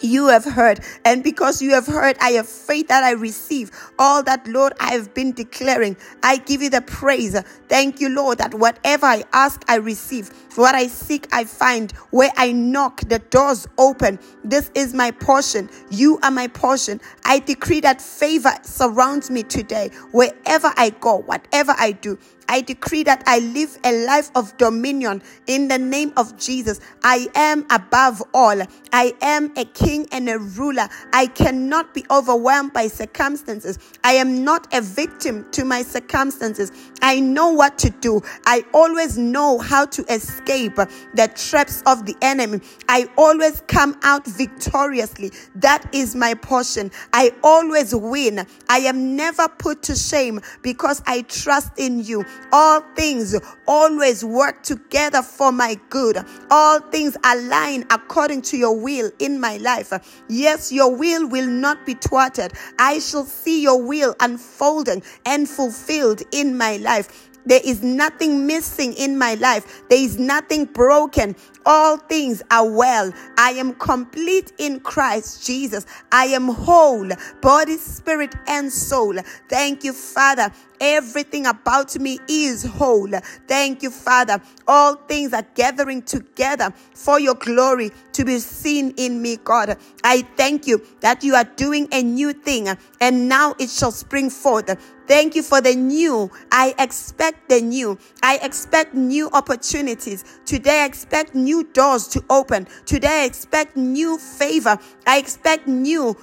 you 0.00 0.28
have 0.28 0.44
heard. 0.44 0.80
And 1.04 1.22
because 1.22 1.62
you 1.62 1.72
have 1.72 1.86
heard, 1.86 2.16
I 2.20 2.30
have 2.32 2.48
faith 2.48 2.88
that 2.88 3.04
I 3.04 3.12
receive 3.12 3.70
all 3.98 4.22
that, 4.24 4.46
Lord, 4.46 4.72
I 4.80 4.92
have 4.92 5.14
been 5.14 5.32
declaring. 5.32 5.96
I 6.22 6.38
give 6.38 6.62
you 6.62 6.70
the 6.70 6.82
praise. 6.82 7.38
Thank 7.68 8.00
you, 8.00 8.08
Lord, 8.08 8.38
that 8.38 8.54
whatever 8.54 9.06
I 9.06 9.24
ask, 9.32 9.62
I 9.68 9.76
receive. 9.76 10.30
What 10.56 10.74
I 10.74 10.86
seek, 10.86 11.28
I 11.32 11.44
find. 11.44 11.92
Where 12.10 12.30
I 12.36 12.52
knock, 12.52 13.02
the 13.02 13.18
doors 13.18 13.66
open. 13.78 14.18
This 14.44 14.70
is 14.74 14.94
my 14.94 15.10
portion. 15.10 15.68
You 15.90 16.18
are 16.22 16.30
my 16.30 16.48
portion. 16.48 17.00
I 17.24 17.40
decree 17.40 17.80
that 17.80 18.00
favor 18.00 18.52
surrounds 18.62 19.30
me 19.30 19.42
today. 19.42 19.90
Wherever 20.12 20.72
I 20.76 20.90
go, 21.00 21.16
whatever 21.18 21.74
I 21.78 21.92
do, 21.92 22.18
I 22.48 22.60
decree 22.60 23.02
that 23.04 23.22
I 23.26 23.40
live 23.40 23.78
a 23.84 24.06
life 24.06 24.30
of 24.34 24.56
dominion 24.56 25.22
in 25.46 25.68
the 25.68 25.78
name 25.78 26.12
of 26.16 26.36
Jesus. 26.38 26.80
I 27.02 27.28
am 27.34 27.66
above 27.70 28.22
all. 28.34 28.60
I 28.92 29.14
am 29.20 29.52
a 29.56 29.64
king 29.64 30.06
and 30.12 30.28
a 30.28 30.38
ruler. 30.38 30.88
I 31.12 31.26
cannot 31.26 31.94
be 31.94 32.04
overwhelmed 32.10 32.72
by 32.72 32.88
circumstances. 32.88 33.78
I 34.04 34.12
am 34.12 34.44
not 34.44 34.72
a 34.72 34.80
victim 34.80 35.46
to 35.52 35.64
my 35.64 35.82
circumstances. 35.82 36.72
I 37.02 37.20
know 37.20 37.50
what 37.50 37.78
to 37.78 37.90
do. 37.90 38.22
I 38.46 38.64
always 38.72 39.18
know 39.18 39.58
how 39.58 39.86
to 39.86 40.04
escape 40.12 40.76
the 40.76 41.30
traps 41.34 41.82
of 41.86 42.06
the 42.06 42.16
enemy. 42.22 42.60
I 42.88 43.08
always 43.16 43.62
come 43.66 43.98
out 44.02 44.26
victoriously. 44.26 45.32
That 45.54 45.84
is 45.94 46.14
my 46.14 46.34
portion. 46.34 46.90
I 47.12 47.32
always 47.42 47.94
win. 47.94 48.46
I 48.68 48.78
am 48.78 49.16
never 49.16 49.48
put 49.48 49.82
to 49.84 49.96
shame 49.96 50.40
because 50.62 51.02
I 51.06 51.22
trust 51.22 51.72
in 51.78 52.02
you. 52.02 52.24
All 52.52 52.80
things 52.94 53.38
always 53.66 54.24
work 54.24 54.62
together 54.62 55.22
for 55.22 55.52
my 55.52 55.76
good. 55.90 56.18
All 56.50 56.80
things 56.80 57.16
align 57.24 57.84
according 57.90 58.42
to 58.42 58.56
your 58.56 58.76
will 58.78 59.10
in 59.18 59.40
my 59.40 59.56
life. 59.58 59.92
Yes, 60.28 60.72
your 60.72 60.94
will 60.94 61.28
will 61.28 61.48
not 61.48 61.84
be 61.84 61.94
thwarted. 61.94 62.52
I 62.78 62.98
shall 62.98 63.24
see 63.24 63.62
your 63.62 63.82
will 63.82 64.14
unfolding 64.20 65.02
and 65.24 65.48
fulfilled 65.48 66.22
in 66.32 66.56
my 66.56 66.76
life. 66.76 67.30
There 67.46 67.60
is 67.64 67.80
nothing 67.82 68.44
missing 68.46 68.92
in 68.94 69.16
my 69.16 69.34
life. 69.34 69.84
There 69.88 70.02
is 70.02 70.18
nothing 70.18 70.64
broken. 70.64 71.36
All 71.64 71.96
things 71.96 72.42
are 72.50 72.68
well. 72.68 73.12
I 73.38 73.50
am 73.52 73.74
complete 73.74 74.52
in 74.58 74.80
Christ 74.80 75.46
Jesus. 75.46 75.86
I 76.10 76.26
am 76.26 76.48
whole, 76.48 77.08
body, 77.40 77.76
spirit, 77.76 78.34
and 78.48 78.72
soul. 78.72 79.14
Thank 79.48 79.84
you, 79.84 79.92
Father. 79.92 80.50
Everything 80.80 81.46
about 81.46 81.98
me 81.98 82.18
is 82.28 82.64
whole. 82.64 83.10
Thank 83.46 83.82
you, 83.82 83.90
Father. 83.90 84.40
All 84.66 84.96
things 84.96 85.32
are 85.32 85.46
gathering 85.54 86.02
together 86.02 86.72
for 86.94 87.18
your 87.20 87.34
glory 87.34 87.92
to 88.12 88.24
be 88.24 88.38
seen 88.38 88.92
in 88.96 89.20
me, 89.22 89.36
God. 89.36 89.76
I 90.04 90.22
thank 90.36 90.66
you 90.66 90.84
that 91.00 91.22
you 91.22 91.34
are 91.34 91.44
doing 91.44 91.88
a 91.92 92.02
new 92.02 92.32
thing 92.32 92.68
and 93.00 93.28
now 93.28 93.54
it 93.58 93.70
shall 93.70 93.92
spring 93.92 94.30
forth. 94.30 94.76
Thank 95.06 95.36
you 95.36 95.42
for 95.42 95.60
the 95.60 95.74
new. 95.74 96.30
I 96.50 96.74
expect 96.78 97.48
the 97.48 97.60
new. 97.60 97.96
I 98.22 98.38
expect 98.42 98.94
new 98.94 99.30
opportunities. 99.30 100.24
Today, 100.44 100.82
I 100.82 100.86
expect 100.86 101.34
new 101.34 101.62
doors 101.64 102.08
to 102.08 102.24
open. 102.28 102.66
Today, 102.86 103.22
I 103.22 103.24
expect 103.24 103.76
new 103.76 104.18
favor. 104.18 104.78
I 105.06 105.18
expect 105.18 105.68
new 105.68 106.16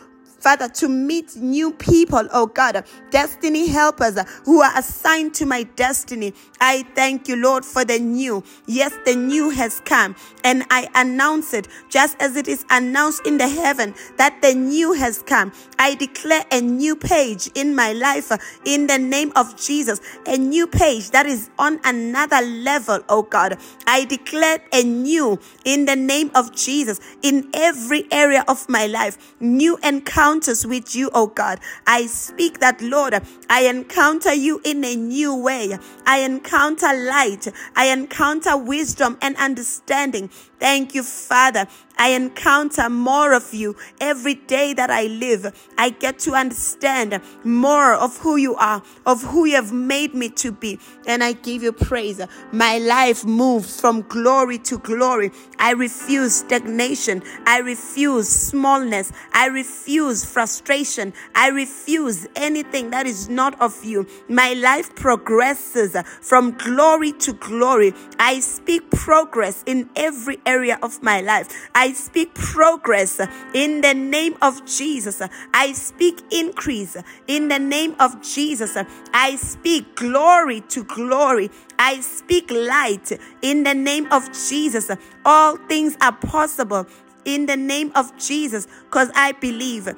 Father, 0.44 0.68
to 0.68 0.90
meet 0.90 1.38
new 1.38 1.72
people, 1.72 2.28
oh 2.34 2.48
God, 2.48 2.84
destiny 3.12 3.70
helpers 3.70 4.20
who 4.44 4.62
are 4.62 4.78
assigned 4.78 5.34
to 5.36 5.46
my 5.46 5.64
destiny. 5.64 6.34
I 6.60 6.84
thank 6.96 7.30
you, 7.30 7.38
Lord, 7.38 7.64
for 7.64 7.86
the 7.86 7.98
new. 7.98 8.44
Yes, 8.68 8.94
the 9.06 9.16
new 9.16 9.52
has 9.52 9.82
come, 9.86 10.18
and 10.44 10.66
I 10.70 10.90
announce 10.96 11.54
it 11.54 11.70
just 11.90 12.22
as 12.22 12.36
it 12.36 12.50
is 12.50 12.66
announced 12.70 13.26
in 13.26 13.38
the 13.38 13.48
heaven 13.48 13.96
that 14.18 14.42
the 14.42 14.54
new 14.54 14.92
has 14.92 15.22
come. 15.22 15.54
I 15.80 15.96
declare 15.96 16.44
a 16.52 16.60
new 16.60 16.98
page 16.98 17.50
in 17.56 17.74
my 17.74 17.94
life 17.94 18.30
in 18.66 18.88
the 18.88 18.98
name 18.98 19.32
of 19.38 19.56
Jesus, 19.56 20.02
a 20.26 20.38
new 20.38 20.68
page 20.68 21.12
that 21.12 21.26
is 21.26 21.50
on 21.58 21.80
another 21.86 22.42
level, 22.42 23.00
oh 23.08 23.22
God. 23.22 23.58
I 23.88 24.04
declare 24.04 24.60
a 24.74 24.84
new 24.84 25.40
in 25.64 25.86
the 25.86 25.96
name 25.96 26.32
of 26.36 26.54
Jesus 26.54 27.00
in 27.22 27.50
every 27.54 28.12
area 28.12 28.44
of 28.50 28.68
my 28.68 28.88
life, 28.88 29.36
new 29.40 29.78
encounter 29.78 30.33
encounters 30.34 30.66
with 30.66 30.96
you, 30.96 31.12
oh 31.14 31.28
God. 31.28 31.60
I 31.86 32.08
speak 32.08 32.60
that, 32.60 32.82
Lord, 32.82 33.14
I 33.50 33.68
encounter 33.68 34.34
you 34.34 34.62
in 34.64 34.84
a 34.84 34.96
new 34.96 35.36
way. 35.36 35.78
I 36.08 36.20
encounter 36.20 36.92
light. 36.92 37.48
I 37.76 37.90
encounter 37.90 38.58
wisdom 38.58 39.20
and 39.22 39.36
understanding. 39.38 40.30
Thank 40.60 40.96
you, 40.96 41.04
Father. 41.04 41.68
I 41.98 42.10
encounter 42.10 42.90
more 42.90 43.34
of 43.34 43.54
you 43.54 43.76
every 44.02 44.36
day 44.36 44.74
that 44.74 44.90
I 44.90 45.04
live. 45.06 45.70
I 45.78 45.90
get 45.90 46.20
to 46.20 46.34
understand 46.34 47.22
more 47.44 47.94
of 47.94 48.18
who 48.18 48.36
you 48.36 48.56
are, 48.56 48.82
of 49.06 49.24
who 49.24 49.46
you 49.46 49.56
have 49.56 49.72
made 49.72 50.14
me 50.14 50.30
to 50.30 50.52
be. 50.52 50.80
And 51.08 51.24
I 51.24 51.34
give 51.34 51.64
you 51.64 51.72
praise. 51.72 52.22
My 52.52 52.78
life 52.78 53.26
moves 53.26 53.80
from 53.80 54.02
glory 54.04 54.58
to 54.60 54.78
glory. 54.80 55.32
I 55.60 55.72
refuse 55.72 56.36
stagnation. 56.36 57.24
I 57.46 57.60
refuse 57.60 58.28
smallness. 58.28 59.12
I 59.34 59.48
refuse 59.48 60.26
frustration. 60.26 61.14
I 61.36 61.50
refuse 61.50 62.28
anything 62.36 62.90
that 62.92 63.06
is 63.06 63.30
not 63.30 63.60
of 63.62 63.84
you. 63.84 64.08
My 64.28 64.54
life 64.54 64.96
progresses 64.96 65.96
from 66.22 66.52
glory 66.58 67.12
to 67.14 67.34
glory. 67.34 67.94
I 68.20 68.40
speak 68.40 68.90
progress 68.92 69.64
in 69.66 69.90
every 69.96 70.40
area 70.46 70.80
of 70.82 71.02
my 71.04 71.22
life. 71.22 71.70
I 71.76 71.83
speak 71.92 72.34
progress 72.34 73.20
in 73.54 73.82
the 73.82 73.94
name 73.94 74.38
of 74.42 74.66
Jesus. 74.66 75.22
I 75.54 75.74
speak 75.74 76.22
increase 76.32 76.96
in 77.28 77.50
the 77.50 77.60
name 77.60 77.96
of 78.00 78.22
Jesus. 78.22 78.78
I 79.14 79.36
speak 79.36 79.96
glory 79.96 80.62
to 80.70 80.84
glory. 80.86 81.52
I 81.78 82.00
speak 82.00 82.50
light 82.52 83.12
in 83.42 83.64
the 83.64 83.74
name 83.74 84.12
of 84.12 84.32
Jesus. 84.32 84.90
All 85.26 85.58
things 85.68 85.98
are 86.00 86.14
possible 86.14 86.88
in 87.26 87.46
the 87.46 87.58
name 87.58 87.92
of 87.96 88.16
Jesus 88.18 88.68
because 88.86 89.12
I 89.16 89.34
believe. 89.34 89.90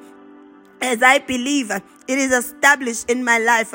As 0.80 1.02
I 1.02 1.20
believe, 1.20 1.70
it 1.70 1.82
is 2.18 2.32
established 2.32 3.10
in 3.10 3.24
my 3.24 3.38
life. 3.38 3.74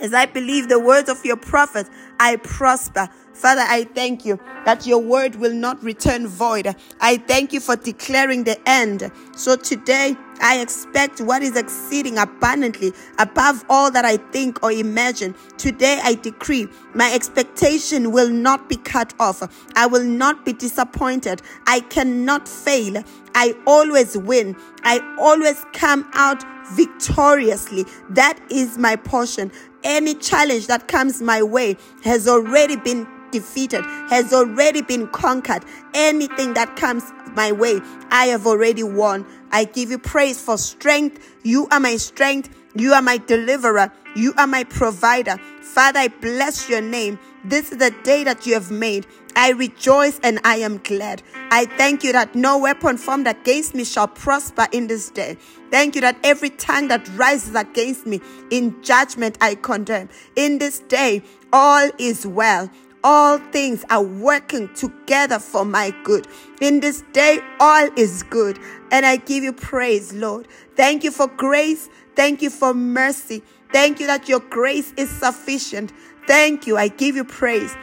As 0.00 0.12
I 0.12 0.26
believe 0.26 0.68
the 0.68 0.80
words 0.80 1.08
of 1.08 1.24
your 1.24 1.36
prophet, 1.36 1.88
I 2.18 2.36
prosper. 2.36 3.08
Father, 3.32 3.62
I 3.66 3.84
thank 3.84 4.24
you 4.24 4.38
that 4.64 4.86
your 4.86 4.98
word 4.98 5.36
will 5.36 5.52
not 5.52 5.82
return 5.82 6.26
void. 6.26 6.74
I 7.00 7.16
thank 7.16 7.52
you 7.52 7.60
for 7.60 7.74
declaring 7.76 8.44
the 8.44 8.56
end. 8.68 9.10
So 9.36 9.56
today, 9.56 10.16
I 10.40 10.60
expect 10.60 11.20
what 11.20 11.42
is 11.42 11.56
exceeding 11.56 12.18
abundantly 12.18 12.92
above 13.18 13.64
all 13.68 13.90
that 13.90 14.04
I 14.04 14.16
think 14.16 14.62
or 14.62 14.70
imagine. 14.70 15.34
Today, 15.58 16.00
I 16.02 16.14
decree 16.14 16.68
my 16.94 17.12
expectation 17.12 18.12
will 18.12 18.30
not 18.30 18.68
be 18.68 18.76
cut 18.76 19.12
off. 19.18 19.42
I 19.74 19.86
will 19.86 20.04
not 20.04 20.44
be 20.44 20.52
disappointed. 20.52 21.42
I 21.66 21.80
cannot 21.80 22.48
fail. 22.48 23.02
I 23.34 23.54
always 23.66 24.16
win. 24.16 24.56
I 24.82 25.00
always 25.18 25.64
come 25.72 26.08
out 26.14 26.44
victoriously. 26.72 27.84
That 28.10 28.38
is 28.50 28.78
my 28.78 28.96
portion. 28.96 29.52
Any 29.82 30.14
challenge 30.14 30.66
that 30.68 30.88
comes 30.88 31.20
my 31.20 31.42
way 31.42 31.76
has 32.04 32.26
already 32.26 32.76
been 32.76 33.06
defeated, 33.30 33.84
has 34.08 34.32
already 34.32 34.80
been 34.80 35.08
conquered. 35.08 35.64
Anything 35.92 36.54
that 36.54 36.76
comes 36.76 37.04
my 37.34 37.52
way, 37.52 37.80
I 38.10 38.26
have 38.26 38.46
already 38.46 38.82
won. 38.82 39.26
I 39.50 39.64
give 39.64 39.90
you 39.90 39.98
praise 39.98 40.40
for 40.40 40.56
strength. 40.56 41.36
You 41.42 41.66
are 41.70 41.80
my 41.80 41.96
strength. 41.96 42.54
You 42.76 42.92
are 42.92 43.02
my 43.02 43.18
deliverer. 43.18 43.92
You 44.16 44.32
are 44.38 44.46
my 44.46 44.64
provider. 44.64 45.36
Father, 45.62 46.00
I 46.00 46.08
bless 46.08 46.68
your 46.68 46.80
name. 46.80 47.18
This 47.44 47.72
is 47.72 47.78
the 47.78 47.90
day 48.02 48.24
that 48.24 48.46
you 48.46 48.54
have 48.54 48.70
made. 48.70 49.06
I 49.36 49.50
rejoice 49.50 50.18
and 50.22 50.40
I 50.44 50.56
am 50.56 50.78
glad. 50.78 51.22
I 51.50 51.66
thank 51.66 52.02
you 52.02 52.12
that 52.12 52.34
no 52.34 52.58
weapon 52.58 52.96
formed 52.96 53.26
against 53.26 53.74
me 53.74 53.84
shall 53.84 54.08
prosper 54.08 54.66
in 54.72 54.86
this 54.86 55.10
day. 55.10 55.36
Thank 55.70 55.94
you 55.94 56.00
that 56.00 56.16
every 56.24 56.50
tongue 56.50 56.88
that 56.88 57.06
rises 57.16 57.54
against 57.54 58.06
me 58.06 58.20
in 58.50 58.82
judgment 58.82 59.36
I 59.40 59.56
condemn. 59.56 60.08
In 60.36 60.58
this 60.58 60.78
day, 60.78 61.22
all 61.52 61.90
is 61.98 62.26
well. 62.26 62.70
All 63.06 63.36
things 63.36 63.84
are 63.90 64.02
working 64.02 64.72
together 64.74 65.38
for 65.38 65.66
my 65.66 65.94
good. 66.04 66.26
In 66.62 66.80
this 66.80 67.02
day, 67.12 67.40
all 67.60 67.90
is 67.98 68.22
good. 68.22 68.58
And 68.90 69.04
I 69.04 69.16
give 69.16 69.44
you 69.44 69.52
praise, 69.52 70.14
Lord. 70.14 70.48
Thank 70.76 71.04
you 71.04 71.10
for 71.10 71.26
grace. 71.26 71.90
Thank 72.16 72.40
you 72.40 72.48
for 72.48 72.72
mercy. 72.72 73.42
Thank 73.74 74.00
you 74.00 74.06
that 74.06 74.28
your 74.28 74.40
grace 74.40 74.94
is 74.96 75.10
sufficient. 75.10 75.92
Thank 76.26 76.66
you. 76.66 76.76
I 76.76 76.88
give 76.88 77.16
you 77.16 77.24
praise. 77.24 77.74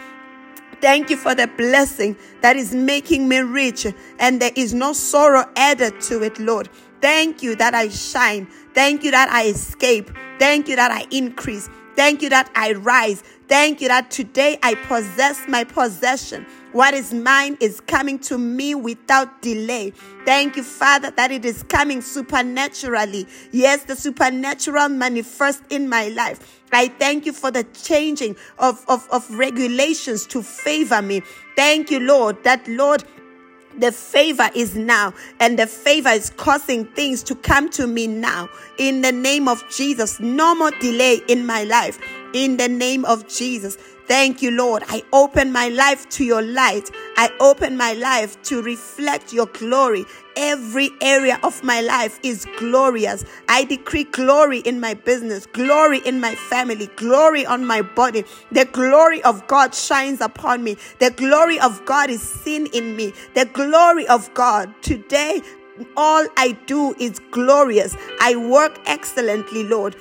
Thank 0.82 1.12
you 1.12 1.18
for 1.18 1.36
the 1.36 1.48
blessing 1.48 2.18
that 2.42 2.56
is 2.56 2.74
making 2.74 3.28
me 3.28 3.40
rich 3.40 3.86
and 4.20 4.42
there 4.42 4.52
is 4.56 4.74
no 4.74 4.94
sorrow 4.94 5.46
added 5.56 6.02
to 6.02 6.24
it, 6.24 6.40
Lord. 6.40 6.70
Thank 7.02 7.44
you 7.44 7.56
that 7.56 7.76
I 7.76 7.90
shine. 7.90 8.48
Thank 8.74 9.04
you 9.04 9.12
that 9.12 9.30
I 9.30 9.48
escape. 9.48 10.10
Thank 10.40 10.68
you 10.68 10.76
that 10.76 10.92
I 10.92 11.06
increase. 11.12 11.70
Thank 11.96 12.22
you 12.22 12.30
that 12.30 12.50
I 12.56 12.74
rise. 12.74 13.24
Thank 13.48 13.82
you 13.82 13.90
that 13.90 14.12
today 14.12 14.58
I 14.64 14.76
possess 14.76 15.46
my 15.48 15.64
possession. 15.64 16.46
What 16.72 16.94
is 16.94 17.14
mine 17.14 17.58
is 17.60 17.82
coming 17.82 18.18
to 18.20 18.38
me 18.38 18.76
without 18.76 19.42
delay. 19.42 19.92
Thank 20.26 20.56
you, 20.56 20.64
Father, 20.64 21.12
that 21.12 21.32
it 21.32 21.44
is 21.44 21.64
coming 21.64 22.02
supernaturally. 22.02 23.28
Yes, 23.52 23.84
the 23.84 23.96
supernatural 23.96 24.88
manifest 24.88 25.64
in 25.70 25.90
my 25.90 26.08
life. 26.10 26.62
I 26.72 26.88
thank 26.88 27.26
you 27.26 27.34
for 27.34 27.52
the 27.52 27.66
changing 27.66 28.38
of, 28.58 28.86
of, 28.88 29.06
of 29.12 29.30
regulations 29.32 30.26
to 30.28 30.42
favor 30.42 31.02
me. 31.02 31.22
Thank 31.58 31.92
you, 31.92 32.00
Lord, 32.00 32.42
that 32.46 32.66
Lord, 32.70 33.04
the 33.78 33.92
favor 33.92 34.50
is 34.56 34.75
now, 34.75 35.13
and 35.40 35.58
the 35.58 35.68
favor 35.68 36.10
is 36.10 36.30
causing 36.32 36.86
things 36.86 37.24
to 37.24 37.36
come 37.36 37.70
to 37.72 37.88
me 37.88 38.08
now. 38.08 38.50
In 38.78 39.01
the 39.01 39.12
name 39.12 39.48
of 39.48 39.63
Jesus, 39.70 40.20
no 40.20 40.56
more 40.56 40.72
delay 40.72 41.22
in 41.28 41.46
my 41.46 41.63
life. 41.63 42.00
In 42.34 42.58
the 42.58 42.68
name 42.68 43.06
of 43.06 43.28
Jesus. 43.28 43.78
Thank 44.08 44.42
you, 44.42 44.51
Lord. 44.51 44.84
I 44.90 45.04
open 45.13 45.51
my 45.51 45.70
life 45.70 46.10
to 46.10 46.25
your 46.25 46.42
light. 46.42 46.90
I 47.22 47.30
open 47.40 47.78
my 47.78 47.94
life 47.94 48.42
to 48.46 48.63
reflect 48.63 49.32
your 49.32 49.46
glory. 49.46 50.06
Every 50.36 50.90
area 51.01 51.40
of 51.44 51.63
my 51.63 51.80
life 51.80 52.20
is 52.24 52.48
glorious. 52.58 53.24
I 53.48 53.63
decree 53.63 54.06
glory 54.06 54.62
in 54.62 54.80
my 54.80 54.96
business, 54.96 55.46
glory 55.46 56.00
in 56.00 56.20
my 56.20 56.34
family, 56.34 56.88
glory 56.96 57.46
on 57.46 57.63
my 57.63 57.84
body. 57.84 58.24
The 58.51 58.66
glory 58.66 59.22
of 59.22 59.46
God 59.46 59.75
shines 59.75 60.20
upon 60.20 60.63
me. 60.63 60.78
The 60.98 61.12
glory 61.12 61.60
of 61.60 61.86
God 61.86 62.10
is 62.10 62.24
seen 62.24 62.66
in 62.74 62.96
me. 62.96 63.13
The 63.36 63.46
glory 63.46 64.08
of 64.08 64.34
God 64.34 64.74
today 64.82 65.44
all 65.96 66.28
I 66.38 66.58
do 66.66 66.96
is 67.00 67.20
glorious. 67.32 67.96
I 68.20 68.36
work 68.36 68.80
excellently, 68.86 69.63
Lord. 69.63 69.96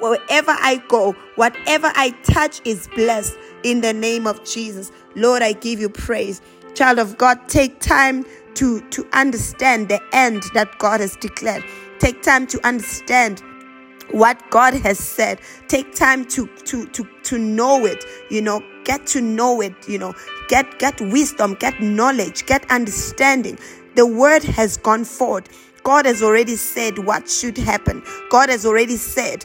Wherever 0.00 0.50
I 0.50 0.82
go, 0.88 1.12
whatever 1.36 1.92
I 1.94 2.10
touch 2.24 2.60
is 2.64 2.88
blessed 2.96 3.36
in 3.62 3.80
the 3.80 3.92
name 3.92 4.26
of 4.26 4.44
Jesus. 4.44 4.90
Lord, 5.14 5.42
I 5.42 5.52
give 5.52 5.78
you 5.78 5.88
praise. 5.88 6.40
Child 6.74 6.98
of 6.98 7.16
God, 7.18 7.48
take 7.48 7.80
time 7.80 8.24
to, 8.54 8.80
to 8.90 9.08
understand 9.12 9.88
the 9.88 10.00
end 10.12 10.42
that 10.54 10.78
God 10.78 11.00
has 11.00 11.16
declared. 11.16 11.64
Take 11.98 12.22
time 12.22 12.46
to 12.48 12.66
understand 12.66 13.42
what 14.10 14.40
God 14.50 14.74
has 14.74 14.98
said. 14.98 15.40
Take 15.68 15.94
time 15.94 16.24
to 16.26 16.46
to 16.46 16.86
to 16.86 17.08
to 17.22 17.38
know 17.38 17.86
it, 17.86 18.04
you 18.30 18.42
know, 18.42 18.62
get 18.84 19.06
to 19.08 19.20
know 19.20 19.60
it, 19.60 19.74
you 19.88 19.98
know, 19.98 20.14
get 20.48 20.78
get 20.78 21.00
wisdom, 21.00 21.54
get 21.54 21.80
knowledge, 21.80 22.46
get 22.46 22.70
understanding. 22.70 23.58
The 23.94 24.06
word 24.06 24.42
has 24.44 24.76
gone 24.76 25.04
forth. 25.04 25.48
God 25.82 26.06
has 26.06 26.22
already 26.22 26.56
said 26.56 26.98
what 26.98 27.28
should 27.28 27.56
happen. 27.58 28.02
God 28.30 28.48
has 28.48 28.64
already 28.66 28.96
said 28.96 29.44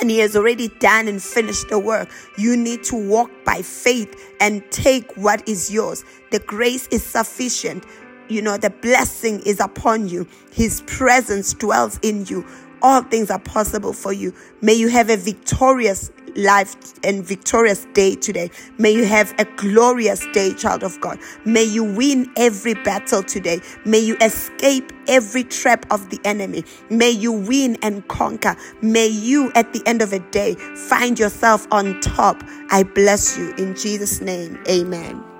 and 0.00 0.10
he 0.10 0.18
has 0.18 0.36
already 0.36 0.68
done 0.68 1.08
and 1.08 1.22
finished 1.22 1.68
the 1.68 1.78
work. 1.78 2.10
You 2.36 2.56
need 2.56 2.84
to 2.84 2.96
walk 2.96 3.30
by 3.44 3.62
faith 3.62 4.14
and 4.40 4.62
take 4.70 5.16
what 5.16 5.46
is 5.48 5.70
yours. 5.70 6.04
The 6.30 6.38
grace 6.40 6.88
is 6.88 7.02
sufficient. 7.04 7.84
You 8.28 8.42
know, 8.42 8.56
the 8.56 8.70
blessing 8.70 9.40
is 9.44 9.60
upon 9.60 10.08
you. 10.08 10.26
His 10.52 10.82
presence 10.86 11.52
dwells 11.54 11.98
in 12.02 12.24
you. 12.26 12.46
All 12.80 13.02
things 13.02 13.30
are 13.30 13.38
possible 13.38 13.92
for 13.92 14.12
you. 14.12 14.34
May 14.60 14.74
you 14.74 14.88
have 14.88 15.10
a 15.10 15.16
victorious 15.16 16.10
life 16.36 16.76
and 17.04 17.24
victorious 17.24 17.86
day 17.92 18.14
today. 18.14 18.50
May 18.78 18.92
you 18.92 19.04
have 19.06 19.34
a 19.38 19.44
glorious 19.56 20.26
day, 20.32 20.54
child 20.54 20.82
of 20.82 21.00
God. 21.00 21.18
May 21.44 21.64
you 21.64 21.84
win 21.84 22.30
every 22.36 22.74
battle 22.74 23.22
today. 23.22 23.60
May 23.84 24.00
you 24.00 24.16
escape 24.20 24.92
every 25.08 25.44
trap 25.44 25.86
of 25.90 26.10
the 26.10 26.20
enemy. 26.24 26.64
May 26.90 27.10
you 27.10 27.32
win 27.32 27.76
and 27.82 28.06
conquer. 28.08 28.56
May 28.80 29.08
you, 29.08 29.52
at 29.54 29.72
the 29.72 29.82
end 29.86 30.02
of 30.02 30.10
the 30.10 30.20
day, 30.30 30.54
find 30.54 31.18
yourself 31.18 31.66
on 31.70 32.00
top. 32.00 32.42
I 32.70 32.82
bless 32.82 33.36
you 33.36 33.52
in 33.54 33.74
Jesus' 33.74 34.20
name. 34.20 34.62
Amen. 34.68 35.31